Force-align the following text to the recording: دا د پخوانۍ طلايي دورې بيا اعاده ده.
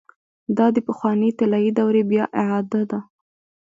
دا 0.57 0.65
د 0.75 0.77
پخوانۍ 0.87 1.31
طلايي 1.39 1.71
دورې 1.79 2.03
بيا 2.11 2.25
اعاده 2.41 2.81
ده. 2.91 2.99